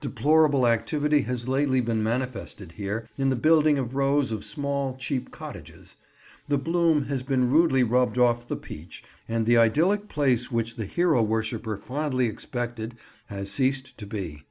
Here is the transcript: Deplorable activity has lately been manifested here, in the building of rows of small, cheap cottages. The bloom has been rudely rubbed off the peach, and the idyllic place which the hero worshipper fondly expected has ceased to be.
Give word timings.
Deplorable 0.00 0.66
activity 0.66 1.22
has 1.22 1.48
lately 1.48 1.80
been 1.80 2.02
manifested 2.02 2.72
here, 2.72 3.08
in 3.16 3.30
the 3.30 3.34
building 3.34 3.78
of 3.78 3.94
rows 3.94 4.30
of 4.30 4.44
small, 4.44 4.94
cheap 4.98 5.30
cottages. 5.30 5.96
The 6.48 6.58
bloom 6.58 7.04
has 7.06 7.22
been 7.22 7.48
rudely 7.50 7.82
rubbed 7.82 8.18
off 8.18 8.46
the 8.46 8.56
peach, 8.56 9.02
and 9.26 9.46
the 9.46 9.56
idyllic 9.56 10.06
place 10.06 10.52
which 10.52 10.76
the 10.76 10.84
hero 10.84 11.22
worshipper 11.22 11.78
fondly 11.78 12.26
expected 12.26 12.94
has 13.28 13.50
ceased 13.50 13.96
to 13.96 14.04
be. 14.04 14.44